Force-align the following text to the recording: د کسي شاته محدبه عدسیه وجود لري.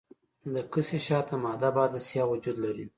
د 0.53 0.55
کسي 0.73 0.97
شاته 1.07 1.35
محدبه 1.43 1.79
عدسیه 1.87 2.23
وجود 2.31 2.57
لري. 2.65 2.85